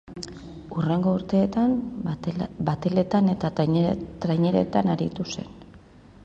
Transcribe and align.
Hurrengo 0.75 1.11
urteetan 1.17 1.75
bateletan 2.71 3.29
eta 3.35 3.53
trainerilletan 3.61 4.91
aritu 4.97 5.29
zen. 5.37 5.55